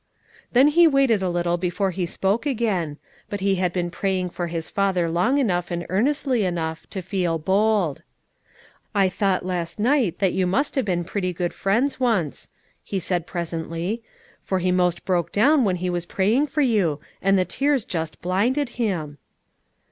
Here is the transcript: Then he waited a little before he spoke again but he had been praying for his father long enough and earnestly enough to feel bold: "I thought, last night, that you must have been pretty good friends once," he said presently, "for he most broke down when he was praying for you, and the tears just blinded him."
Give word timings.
Then 0.53 0.69
he 0.69 0.87
waited 0.87 1.21
a 1.21 1.29
little 1.29 1.57
before 1.57 1.91
he 1.91 2.07
spoke 2.07 2.47
again 2.47 2.97
but 3.29 3.39
he 3.39 3.57
had 3.57 3.71
been 3.71 3.91
praying 3.91 4.31
for 4.31 4.47
his 4.47 4.67
father 4.67 5.07
long 5.11 5.37
enough 5.37 5.69
and 5.69 5.85
earnestly 5.89 6.43
enough 6.43 6.89
to 6.89 7.03
feel 7.03 7.37
bold: 7.37 8.01
"I 8.95 9.09
thought, 9.09 9.45
last 9.45 9.77
night, 9.79 10.17
that 10.17 10.33
you 10.33 10.47
must 10.47 10.73
have 10.73 10.85
been 10.85 11.03
pretty 11.03 11.33
good 11.33 11.53
friends 11.53 11.99
once," 11.99 12.49
he 12.83 12.97
said 12.99 13.27
presently, 13.27 14.01
"for 14.43 14.57
he 14.57 14.71
most 14.71 15.05
broke 15.05 15.31
down 15.31 15.65
when 15.65 15.75
he 15.75 15.89
was 15.91 16.07
praying 16.07 16.47
for 16.47 16.61
you, 16.61 16.99
and 17.21 17.37
the 17.37 17.45
tears 17.45 17.85
just 17.85 18.19
blinded 18.23 18.69
him." 18.81 19.19